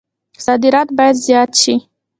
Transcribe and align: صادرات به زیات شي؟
صادرات 0.45 0.89
به 0.97 1.05
زیات 1.23 1.51
شي؟ 1.61 1.75